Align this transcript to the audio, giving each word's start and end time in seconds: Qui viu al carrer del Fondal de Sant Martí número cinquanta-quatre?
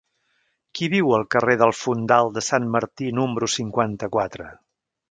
Qui 0.79 0.87
viu 0.93 1.13
al 1.17 1.25
carrer 1.35 1.57
del 1.63 1.75
Fondal 1.81 2.35
de 2.39 2.45
Sant 2.49 2.67
Martí 2.77 3.13
número 3.21 3.53
cinquanta-quatre? 3.59 4.55